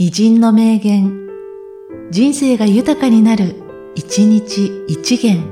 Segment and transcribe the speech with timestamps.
[0.00, 1.26] 偉人の名言、
[2.12, 3.56] 人生が豊かになる、
[3.96, 5.42] 一日一元。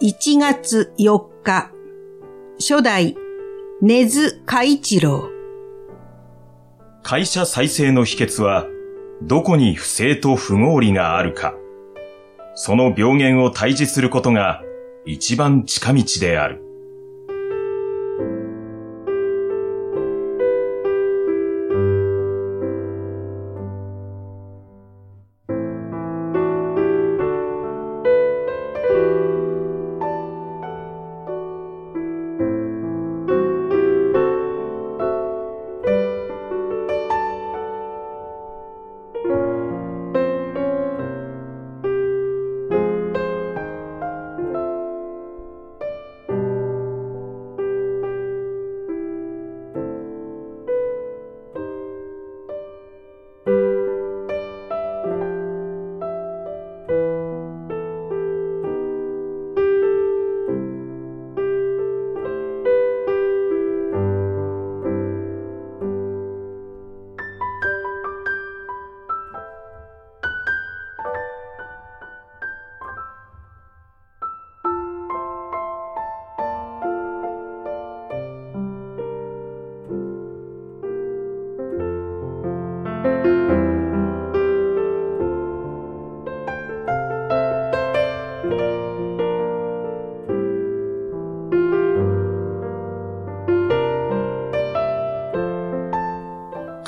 [0.00, 1.72] 1月4日、
[2.60, 3.16] 初代、
[3.82, 5.28] 根津海一郎。
[7.02, 8.68] 会社再生の秘訣は、
[9.20, 11.56] どこに不正と不合理があるか。
[12.54, 14.62] その病原を退治することが
[15.04, 16.63] 一番近道である。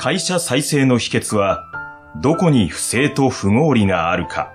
[0.07, 1.65] 会社再生の秘訣は、
[2.21, 4.53] どこに不正と不合理があるか。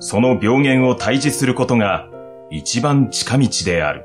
[0.00, 2.08] その病原を退治することが
[2.50, 4.04] 一番近道である。